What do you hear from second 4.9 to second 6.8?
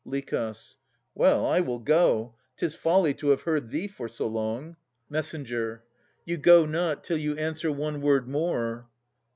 MESS. You go